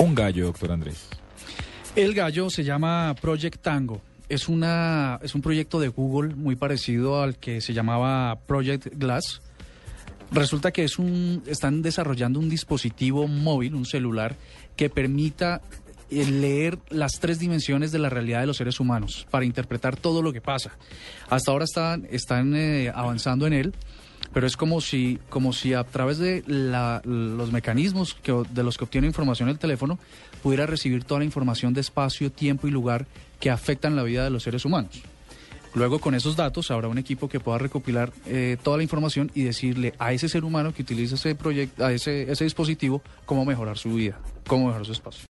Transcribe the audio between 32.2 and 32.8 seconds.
tiempo y